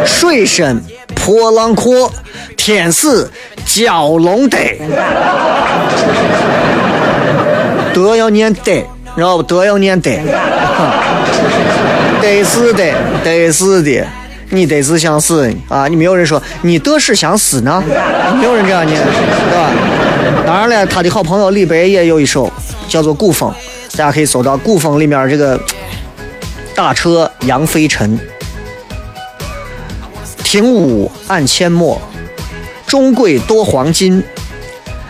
[0.06, 0.82] 水深
[1.26, 2.10] 波浪阔，
[2.56, 3.30] 天似
[3.68, 4.80] 蛟龙得。
[7.94, 9.44] 德要念得，知道不？
[9.44, 10.12] 德要念 得，
[12.22, 12.94] 得是的，
[13.24, 14.06] 得是的，
[14.50, 15.88] 你得是想死啊！
[15.88, 17.84] 你没有人说你得是想死呢，
[18.38, 19.72] 没有人这样念，对吧？
[20.46, 22.52] 当然了，他的好朋友李白也有一首
[22.88, 23.52] 叫做《古风》，
[23.98, 25.60] 大家可以搜到《古风》里面这个
[26.76, 28.20] 大车扬飞尘。
[30.44, 32.02] 平武暗阡陌，
[32.86, 34.24] 中贵多黄金。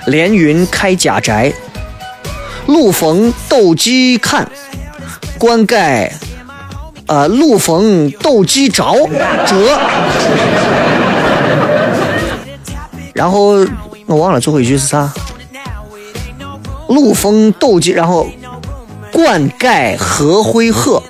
[0.07, 1.51] 连云开甲宅，
[2.67, 4.47] 路逢斗鸡看，
[5.39, 6.13] 冠盖，
[7.07, 8.83] 呃，路逢斗鸡着
[9.45, 9.79] 折。
[13.13, 13.65] 然后
[14.07, 15.13] 我忘了最后一句是啥？
[16.87, 18.27] 路逢斗鸡，然后
[19.11, 21.01] 灌溉何灰鹤。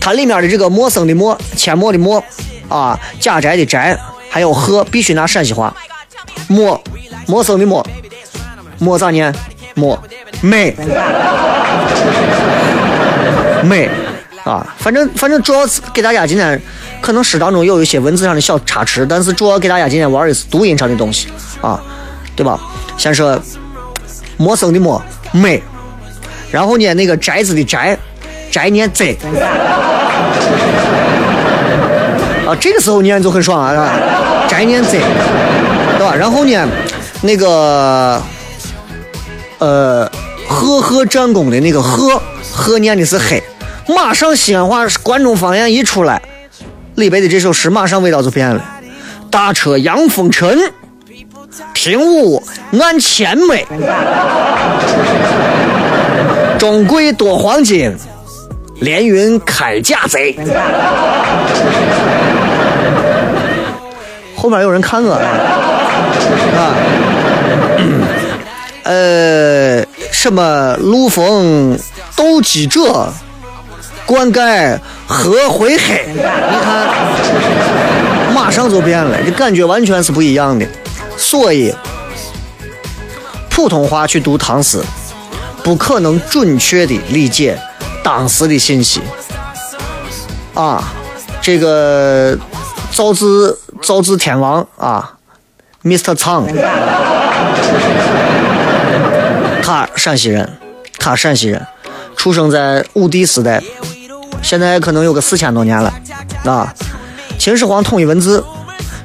[0.00, 2.22] 它里面的这个陌生的陌，阡陌的陌。
[2.68, 3.98] 啊，家宅的宅，
[4.30, 5.74] 还有鹤，必须拿陕西话。
[6.48, 6.82] 陌，
[7.26, 7.86] 陌生的陌，
[8.78, 9.34] 陌咋念？
[9.74, 10.02] 陌，
[10.40, 10.74] 美，
[13.62, 13.90] 美
[14.44, 14.66] 啊！
[14.78, 16.60] 反正反正主要是给大家今天
[17.00, 21.28] 可能诗当中有一些文字上的小差池，但是主要给大家今天玩的是读音上的东西
[21.60, 21.80] 啊，
[22.36, 22.60] 对吧？
[22.96, 23.40] 先说
[24.36, 25.02] 陌生的陌，
[25.32, 25.62] 美，
[26.50, 27.96] 然后呢那个宅子的宅，
[28.50, 29.16] 宅念贼。
[32.46, 34.46] 啊，这个时候念就很爽啊，是吧？
[34.46, 35.00] 宅念贼，
[35.96, 36.14] 对吧？
[36.14, 36.68] 然后呢，
[37.22, 38.22] 那个，
[39.58, 40.06] 呃，
[40.46, 42.20] 赫赫战功的那个赫，
[42.52, 43.42] 赫念的是黑，
[43.88, 46.22] 马上西安话关中方言一出来，
[46.94, 48.64] 李白的这首诗马上味道就变了。
[49.30, 50.58] 大车扬风尘，
[51.72, 52.42] 平武
[52.80, 53.56] 暗阡陌，
[56.58, 57.94] 中贵多黄金。
[58.80, 60.36] 连云开甲贼，
[64.36, 66.74] 后面有人看我啊？
[68.82, 71.78] 呃，什么陆逢
[72.16, 73.12] 斗鸡者，
[74.06, 76.06] 灌溉和回黑？
[76.12, 76.86] 你看，
[78.34, 80.66] 马上就变了，这感觉完全是不一样的。
[81.16, 81.74] 所以，
[83.48, 84.82] 普通话去读唐诗，
[85.62, 87.58] 不可能准确的理解。
[88.02, 89.00] 当时的信息
[90.52, 90.84] 啊，
[91.40, 92.36] 这个
[92.90, 95.14] 造字造字天王啊
[95.82, 96.14] ，Mr.
[96.14, 96.46] 苍，
[99.62, 100.58] 他陕西人，
[100.98, 101.66] 他陕西人，
[102.16, 103.62] 出生在武帝时代，
[104.42, 105.92] 现在可能有个四千多年了
[106.44, 106.74] 啊。
[107.38, 108.42] 秦始皇统一文字，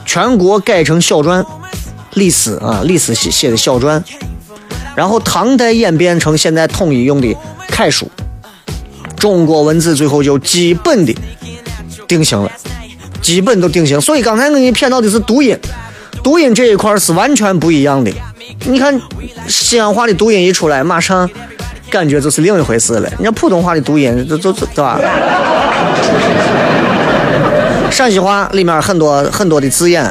[0.05, 1.45] 全国改成小篆，
[2.13, 4.01] 李斯啊，李斯写写的小篆。
[4.95, 7.35] 然后唐代演变成现在统一用的
[7.69, 8.09] 楷书，
[9.17, 11.15] 中国文字最后就基本的
[12.07, 12.51] 定型了，
[13.21, 13.99] 基本都定型。
[13.99, 15.57] 所以刚才我给你骗到的是读音，
[16.23, 18.11] 读音这一块是完全不一样的。
[18.65, 18.99] 你看
[19.47, 21.29] 西安话的读音一出来，马上
[21.89, 23.09] 感觉就是另一回事了。
[23.09, 24.99] 人家普通话的读音，这这这对吧？
[27.91, 30.03] 陕西话里面很多很多的字眼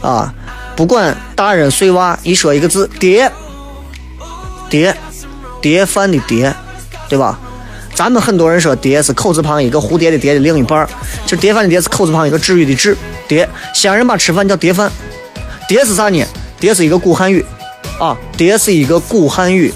[0.00, 0.32] 啊，
[0.76, 3.30] 不管大人碎娃，一说一个字“爹”，
[4.68, 4.94] 爹，
[5.60, 6.54] 碟饭的碟，
[7.08, 7.38] 对吧？
[7.94, 10.88] 咱们很多人说“碟”是口字旁一个蝴蝶的“蝶”的另一半儿，
[11.26, 13.48] 就“碟饭”的“碟”是口字旁一个治愈的“治”，碟。
[13.74, 14.90] 西安人把吃饭叫“碟饭
[15.68, 16.24] ”，“碟”是啥呢
[16.60, 17.44] ？“碟”是一个古汉语
[17.98, 19.72] 啊，“碟”是一个古汉语。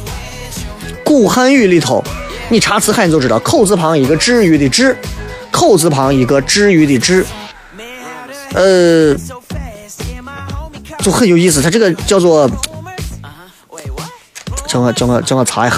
[1.07, 2.03] 古汉语里头，
[2.49, 4.97] 你查词海你就知道，口字旁一个治愈的“治”，
[5.53, 7.25] 口字旁一个治愈的“治”。
[8.53, 9.15] 呃，
[10.99, 12.51] 就很有意思，它这个叫做，
[14.67, 15.77] 叫我叫我叫我查一下。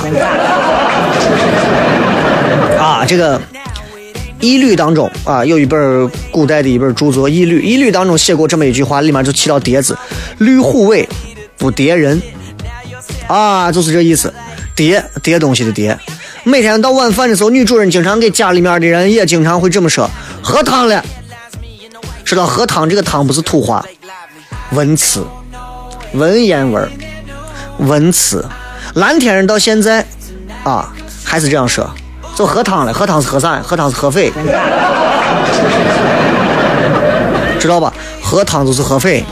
[2.78, 3.38] 啊，这个
[4.40, 9.94] 《易律》当中啊，有一本古代的一本著作《易律》，《易律》当中写过这么一句话，里面就提到叠字，
[10.38, 11.06] 驴虎尾
[11.58, 12.18] 不叠人。
[13.26, 14.32] 啊，就是这意思，
[14.78, 15.98] 叠叠东西的叠。
[16.44, 20.08] 每天到晚饭的时候，女主人经常给家里面的人也经常会这么说：
[20.40, 21.04] 喝汤了。
[22.24, 23.84] 知道喝汤这个汤不是土话，
[24.70, 25.26] 文词，
[26.12, 26.88] 文言文，
[27.78, 28.46] 文词。
[28.94, 30.06] 蓝天人到现在
[30.62, 31.90] 啊还是这样说，
[32.36, 32.94] 就喝汤了。
[32.94, 33.60] 喝汤是喝啥？
[33.60, 34.30] 喝汤是喝肺，
[37.58, 37.92] 知道吧？
[38.22, 39.24] 喝汤就是喝肺。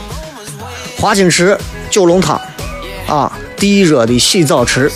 [0.99, 1.57] 华清池
[1.89, 2.37] 九龙汤
[3.07, 4.91] 啊，地热的洗澡池。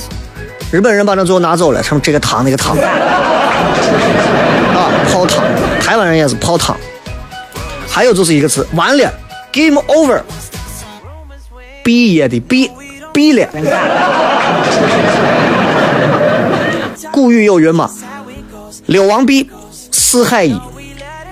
[0.72, 2.90] 日本人把那最后拿走了，成这个汤那个汤啊，
[5.12, 5.44] 泡汤。
[5.82, 6.78] 台湾人也是泡汤。
[7.88, 9.14] 还有就是一个词，完了
[9.52, 10.22] ，game over，
[11.84, 12.72] 毕业的毕，
[13.12, 13.46] 毕了。
[17.12, 17.92] 古语有云嘛，
[18.86, 19.50] 六王毕，
[19.92, 20.58] 四海一，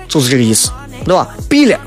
[0.09, 0.69] 就是这个意思，
[1.05, 1.25] 对吧？
[1.49, 1.79] 毕了，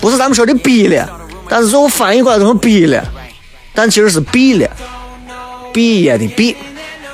[0.00, 1.08] 不是咱们说的毕了，
[1.48, 3.00] 但是最后翻译过来都是毕了，
[3.72, 4.68] 但其实是毕了，
[5.72, 6.56] 毕业的毕。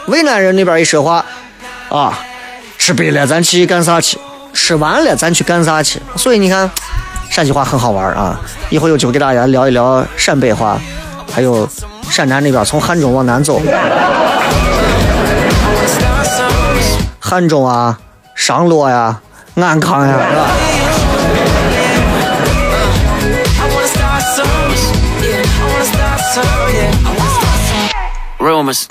[0.07, 1.25] 渭南人那边一说话，
[1.88, 2.19] 啊，
[2.79, 4.19] 吃毕了，咱去干啥去？
[4.53, 6.01] 吃完了，咱去干啥去？
[6.17, 6.71] 所以你看。
[7.31, 8.38] 陕西话很好玩啊！
[8.69, 10.79] 以后有机会给大家聊一聊陕北话，
[11.33, 11.67] 还有
[12.11, 13.59] 陕南那边从汉中往南走，
[17.19, 17.99] 汉中啊、
[18.35, 19.19] 商洛呀、
[19.55, 20.47] 安康呀，是吧？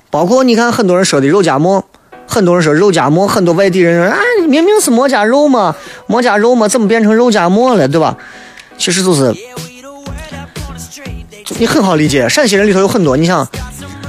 [0.10, 1.84] 包括你看，很多人说的肉夹馍。
[2.28, 5.76] 很多人说肉夹馍，很多外地人说啊，明明是馍夹肉嘛，
[6.08, 8.16] 馍夹肉嘛，怎么变成肉夹馍了，对吧？
[8.78, 9.36] 其实就是，
[11.60, 12.30] 你很好理解。
[12.30, 13.46] 陕西人里头有很多，你想，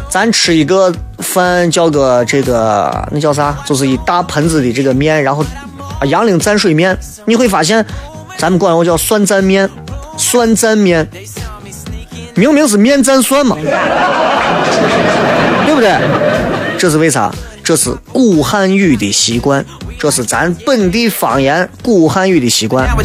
[0.09, 3.59] 咱吃一个饭叫个这个那叫啥？
[3.66, 5.44] 就是一大盆子的这个面，然后
[5.98, 7.85] 啊杨凌蘸水面，你会发现，
[8.38, 9.68] 咱们管我叫酸蘸面，
[10.16, 11.09] 酸蘸面，
[12.37, 13.57] 明明是面蘸蒜嘛，
[15.83, 16.79] 不对？
[16.79, 17.33] 这是为啥？
[17.64, 19.64] 这是古汉语的习惯，
[19.97, 22.97] 这是咱本地方言古汉语的习惯啊。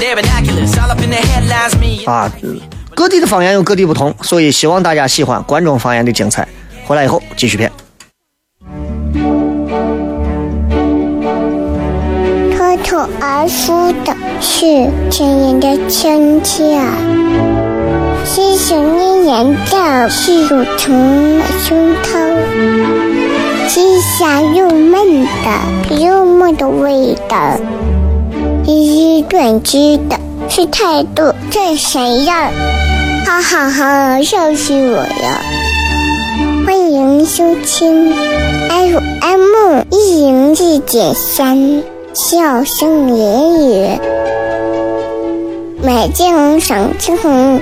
[2.96, 6.48] 各地的方言有各地不同，所以希望大家喜欢关中方言的精彩。
[6.86, 7.72] 回来以后继续片。
[12.56, 16.82] 脱口而出的是亲人的亲切，
[18.28, 22.20] 细细念念的是乳虫的胸膛。
[23.70, 27.58] 细香又闷的幽默的味道，
[28.66, 32.52] 一语断句的是态度这谁样？
[33.26, 35.42] 哈哈哈，笑死我了！
[36.66, 38.13] 欢迎收听
[38.70, 41.82] FM 一零四点三，
[42.13, 44.00] 笑声言语，
[45.82, 47.62] 美景赏清红，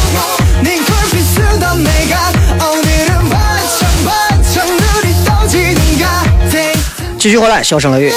[7.21, 8.11] 继续回来，笑声雷雨。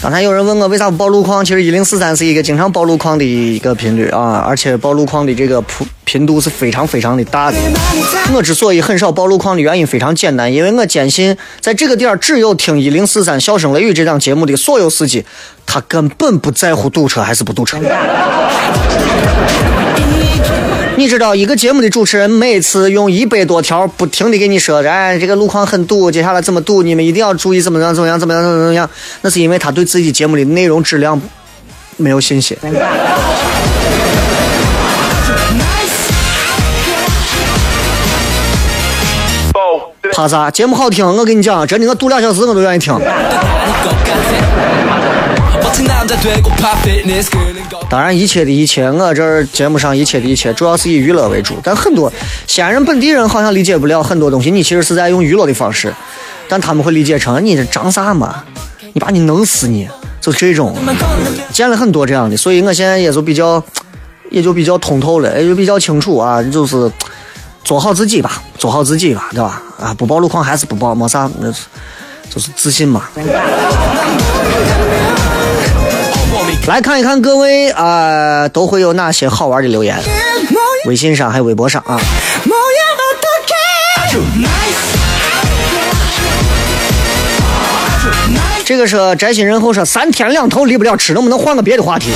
[0.00, 7.56] 刚才有人问我为啥不报路况，其实一零四三是一个经常报路况的一个频率啊，而且报路况的这个频频度是非常非常的大的。
[8.32, 15.26] 我之所以很少报路况的原因非常简单，因为我坚信在这个点儿只有听一零四三笑声雷雨这档节目的所有司机，
[15.66, 17.78] 他根本不在乎堵车还是不堵车。
[20.98, 28.88] 你知道一个节目的主持人每次用一百多条不停的给你说，哎，这个路况很堵，接下来怎么堵，你们一定要注意怎么样怎么样怎么样怎么样，
[29.20, 31.20] 那是因为他对自己节目的内容质量
[31.98, 32.56] 没有信心。
[40.14, 40.50] 怕啥？
[40.50, 42.98] 节目好听，我跟你讲，真的，我堵两小时我都愿意听。
[47.88, 51.54] 当然，一切的一切，我这儿节目上一切的一切，主要是以娱乐为主。
[51.62, 52.12] 但很多
[52.46, 55.92] 西安人本地人好像理解不了很多东西，你其实是在用娱乐的方式，
[56.48, 58.44] 但他们会理解成你这长啥嘛？
[58.92, 59.88] 你把你弄死你，
[60.20, 60.76] 就这种。
[61.52, 63.62] 见了很多这样的，所以我现在也就比较，
[64.30, 66.90] 也就比较通透了，也就比较清楚啊，就是。
[67.64, 69.60] 做好自己吧，做好自己吧，对吧？
[69.80, 71.50] 啊，不报路况还是不报，没啥，那
[72.30, 73.08] 就是自信嘛。
[76.66, 79.96] 来看一看各位啊，都会有哪些好玩的留言？
[80.86, 82.00] 微信上还有微博上啊。
[88.64, 92.10] 这个是宅心仁厚说三天两头离不了吃，能不能换个别的话题？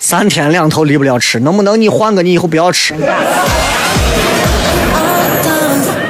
[0.00, 2.94] 三天两头离不了吃，能不能你换个你以后不要吃？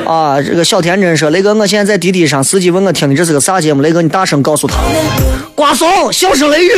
[0.06, 3.82] 啊，这个小天真说：“雷哥，我现在在滴滴上，司机问我听的这是个啥节目？
[3.82, 4.76] 雷哥，你大声告诉他，
[5.52, 6.70] 瓜怂，小声雷雨。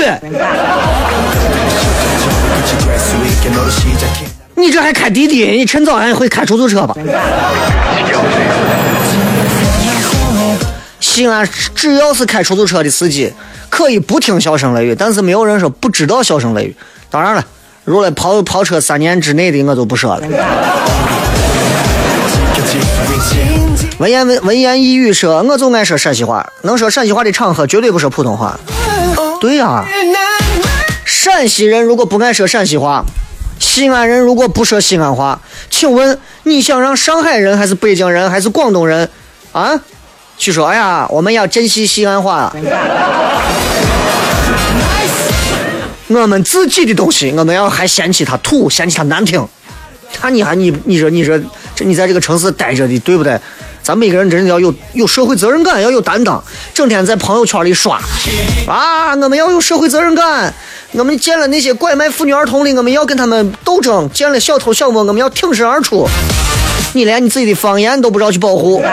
[4.54, 5.44] 你这还开滴滴？
[5.44, 6.94] 你趁早还会开出租车吧？
[10.98, 13.30] 西安只要是开出租车的司机，
[13.68, 16.74] 可以不听小声雷雨，但是没有人说不知道小声雷雨。
[17.10, 17.44] 当然了，
[17.84, 20.26] 如果跑跑车三年之内的，我就不说了。”
[23.98, 26.48] 文言文文言一语说，我就爱说陕西话。
[26.62, 28.58] 能说陕西话的场合，绝对不说普通话。
[29.40, 29.84] 对呀，
[31.04, 33.04] 陕西人如果不爱说陕西话，
[33.58, 39.10] 西安人如果不说西安话，请问你想让上海人还是北京人还是广东人
[39.50, 39.80] 啊
[40.36, 40.66] 去说？
[40.68, 42.54] 哎呀，我们要珍惜西安话。
[46.06, 49.44] 我们自己的东西，我们要还嫌弃它土，嫌弃它难听。
[50.12, 51.38] 看你还你你说你说
[51.76, 53.38] 这你在这个城市待着的，对不对？
[53.88, 56.44] 咱每个人真的要有有社会责任感，要有担当。
[56.74, 57.98] 整天在朋友圈里刷
[58.66, 60.52] 啊，我们要有社会责任感。
[60.92, 66.06] 我们见了那些拐卖妇女儿童的，我们要跟他们斗争；见了小偷小摸，我们要挺身而出。
[66.92, 68.84] 你连你自己的方言都不知道去保护。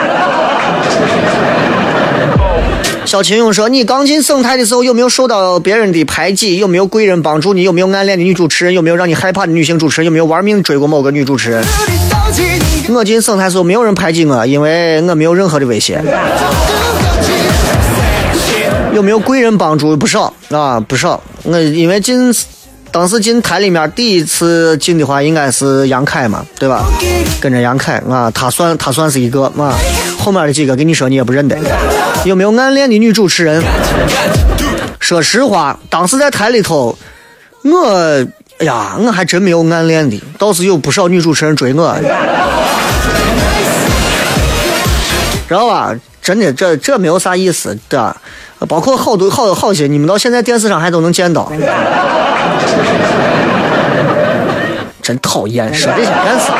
[3.03, 6.55] 小秦勇说：“你刚进省台的时候有没有受到别人的排挤？
[6.57, 7.63] 有没有贵人帮助你？
[7.63, 8.73] 有没有暗恋的女主持人？
[8.73, 10.05] 有没有让你害怕的女性主持人？
[10.05, 11.61] 有没有玩命追过某个女主持人？”
[12.93, 16.01] 我进省台时候没有人排挤我，因为我没有任何的威胁。
[18.93, 19.97] 有没有贵人帮助？
[19.97, 21.21] 不少啊，不少。
[21.43, 22.33] 我因为进
[22.91, 26.85] 当时进台里面第一次进的话，应该是杨凯嘛，对吧？
[27.41, 29.75] 跟着杨凯啊，他算他算是一个啊。
[30.17, 31.57] 后面的几个跟你说你也不认得。
[32.23, 33.61] 有没有暗恋的女主持人？
[34.99, 36.97] 说实话，当时在台里头，
[37.63, 38.25] 我。
[38.59, 41.93] 哎呀，我还真没有暗恋的，倒是有不少女主持人追我，
[45.47, 45.93] 知道吧？
[46.21, 48.15] 真的，这这没有啥意思，对吧？
[48.67, 51.51] 包括好多好好些，你们到现在电视上还都能见到。
[55.01, 56.53] 真讨厌，说这些干啥？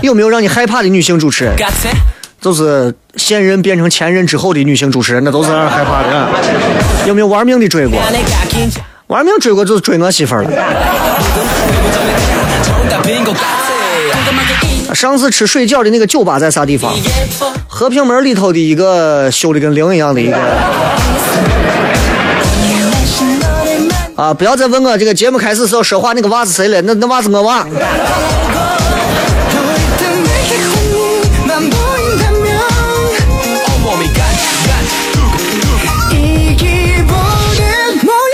[0.00, 1.54] 有没有让你害怕的女性主持人？
[2.40, 6.28] 就是现任变成前任之后的女性主持人，那都是让人害怕的。
[7.06, 8.00] 有没有玩命的追过？
[9.08, 10.50] 玩命追过就是追我媳妇儿了。
[14.94, 16.94] 上次吃水饺的那个酒吧在啥地方？
[17.66, 20.36] 和平门里头的一个修的跟零一样的一个。
[24.16, 24.34] 啊！
[24.34, 26.82] 不要再问我这个节目开始时候说话那个娃是谁了？
[26.82, 27.66] 那那娃是我娃。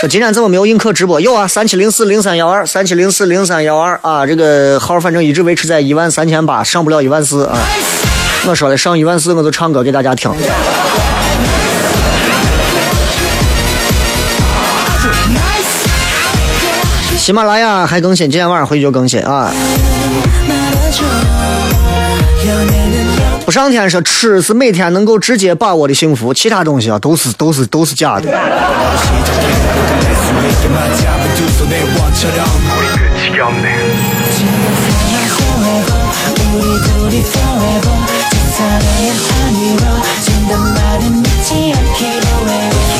[0.07, 1.19] 今天怎么没有映客直播？
[1.19, 7.57] 有啊，三七零四零三幺二，三七零四零三幺二啊，这个号反正一直维持在一万三千八，上不了一万四啊。
[8.47, 10.31] 我说的上一万四，我就唱歌给大家听。
[17.17, 19.51] 喜马拉雅还更新，今天晚上回去就更新啊。
[23.47, 28.29] 不上天说吃是每天能够直接把握的幸福，其他东西啊都是都是都是假的。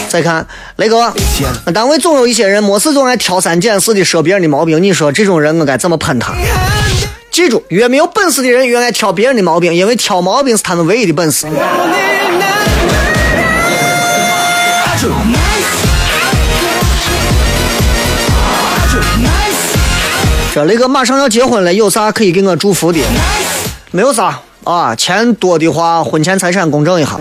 [0.09, 0.47] 再看
[0.77, 1.13] 雷哥，
[1.73, 6.33] 单位总有一些人没事总爱挑三拣四的说别人的毛病，你说这种人我该怎么喷他？
[7.33, 11.49] 记住，越没有本事的人越爱挑别人的毛病，因为挑毛病是他们唯一的本事。
[20.55, 23.01] 这雷哥马上要结婚了，有啥可以给我祝福的？
[23.91, 27.19] 没有啥啊，钱多的话，婚前财产公证一下。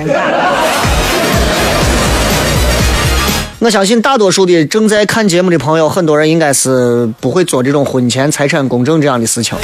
[3.58, 9.58] 我相信大多数的正在看节目的朋友，很多人应该是不会做这种婚前财产公证这样的事情。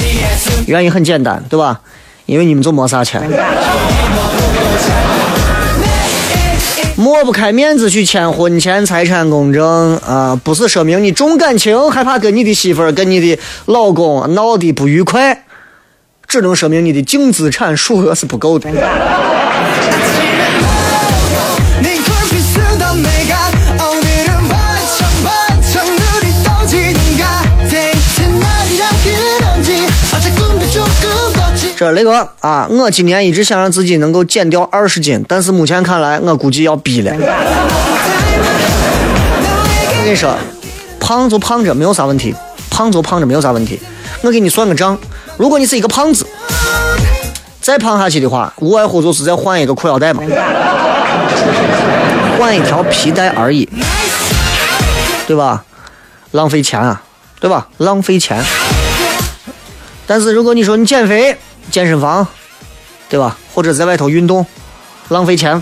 [0.65, 1.79] 原因很简单，对吧？
[2.25, 3.21] 因为你们就没啥钱，
[6.99, 10.37] 抹不开面子去签婚前财产公证啊！
[10.43, 15.45] 不是说明你重感情，害怕跟你的媳妇儿、跟你的老公闹得不愉快，
[16.27, 18.69] 只能说明你的净资产数额是不够的。
[31.79, 37.13] 这雷哥啊，我今年一直想让自己能够减掉二十斤，但是目前看来，我估计要逼了。
[37.13, 37.23] 我
[40.03, 40.35] 跟你说，
[40.99, 42.35] 胖就胖着没有啥问题，
[42.69, 43.79] 胖就胖着没有啥问题。
[44.23, 44.99] 我给你算个账，
[45.37, 46.27] 如果你是一个胖子，
[47.61, 50.21] 再胖下去的话，无外乎就是再换一个裤腰带嘛，
[52.37, 53.65] 换一条皮带而已，
[55.25, 55.63] 对吧？
[56.31, 57.01] 浪费钱啊，
[57.39, 57.69] 对吧？
[57.77, 58.43] 浪费钱。
[60.05, 61.37] 但是如果你说你减肥，
[61.71, 62.25] 健身房，
[63.09, 63.37] 对吧？
[63.53, 64.45] 或者在外头运动，
[65.09, 65.61] 浪费钱，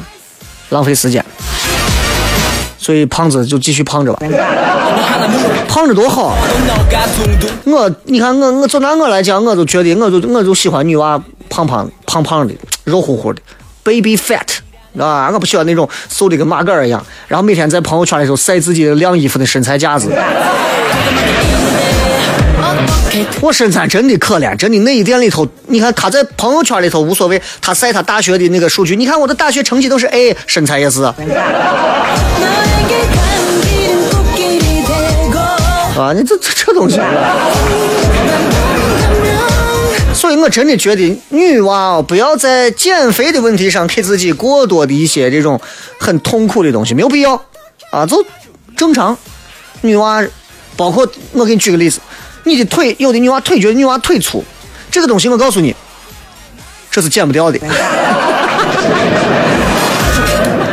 [0.69, 1.23] 浪费时间，
[2.77, 4.19] 所以胖子就继续胖着吧。
[5.67, 6.35] 胖着多好！
[7.65, 12.53] 我，你看我，我就拿我来讲，我就觉得，我就我就喜欢女娃胖胖胖胖的，
[12.85, 13.41] 肉乎乎的
[13.83, 14.47] ，baby fat，
[14.97, 20.09] 啊，我不喜欢那种瘦的跟马杆一样，然后每天在朋友圈里头晒自己晾衣服的身材架子。
[23.41, 31.03] 我身材真的可怜，真的那一店里头，你看他在朋友圈里头无所谓，他晒他大学的那个数据，你看我的大学成绩都是 A，身材也是。
[31.03, 31.15] 啊，
[36.13, 36.99] 你这这这东西。
[40.13, 45.59] 所以我真的觉得女娃不要在减肥的问题上给自己过多的一些这种
[45.99, 47.33] 很痛苦的东西，没有必要
[47.91, 48.25] 啊，就
[48.75, 49.17] 正常。
[49.81, 50.23] 女娃，
[50.75, 51.99] 包括我给你举个例子。
[52.47, 54.43] 你的腿，有的女娃腿觉得女娃腿粗，
[54.89, 55.75] 这个东西我告诉你，
[56.89, 57.59] 这是减不掉的。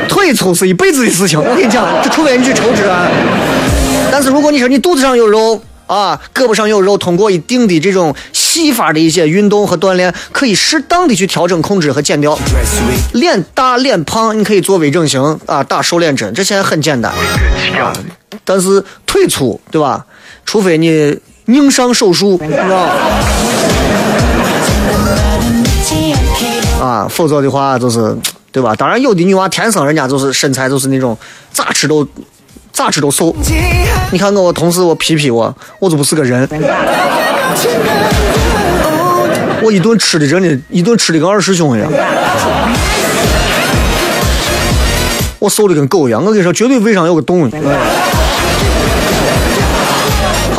[0.09, 3.07] 腿粗是一辈子的事情，我跟你讲，这除非你去抽脂啊。
[4.11, 12.39] 但是如果你说你肚子上有肉啊，胳膊上有肉，通过一定的这种细法的一些运动和锻炼，可以适当的去调整、控制和减掉。
[13.13, 17.13] 脸大脸胖，你可以做微整形啊，打瘦脸针，这现在很简单。
[18.45, 20.07] 但是腿粗，对吧？
[20.47, 21.19] 除非你。
[21.47, 22.89] 拧上手术，你知道
[26.81, 28.17] 啊，否则的话就是，
[28.51, 28.75] 对吧？
[28.77, 31.17] 当然，有的女娃天生人家就是身材就是那种
[31.53, 32.07] 咋吃都
[32.73, 33.35] 咋吃都瘦。
[34.11, 36.49] 你看我，我同事我皮皮我，我就不是个人。
[39.63, 41.91] 我一顿吃的真的，一顿吃的跟二师兄一样。
[45.39, 47.51] 我瘦的跟狗一样，我跟你说，绝对胃上有个洞。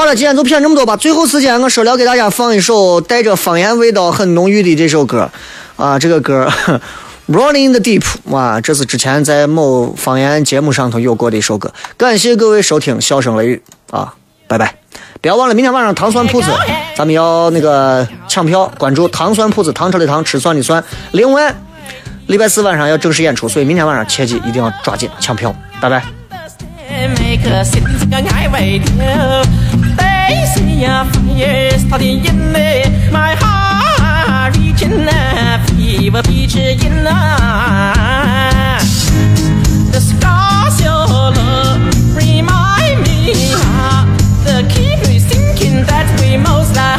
[0.05, 0.95] 好了，今天就骗这么多吧。
[0.95, 5.31] 最后时间，我说了给大家放一首带着方言味道很浓郁的这首歌，
[5.77, 6.47] 啊，这个歌
[7.27, 11.73] 《Rolling in the Deep》哇，这是之前在某方言节目上头有过的一首歌。
[11.97, 13.63] 感谢各位收听《笑声雷雨》
[13.97, 14.13] 啊，
[14.47, 14.75] 拜拜！
[15.23, 16.51] 不要忘了明天晚上糖酸铺子，
[16.95, 20.83] 咱们要那个抢票，关注糖酸铺子，糖炒的糖，吃酸的酸。
[21.13, 21.51] 另外，
[22.27, 25.51] 礼拜四晚上要正式演出，所以明天晚上切记一定要抓紧抢票，
[25.81, 26.05] 拜拜。
[30.27, 32.83] Fire, fire starting in me.
[33.11, 37.03] My heart reaching a fever pitch in
[39.91, 41.81] The scars love
[42.15, 43.33] remind me
[44.45, 46.94] the keep me thinking that we most like.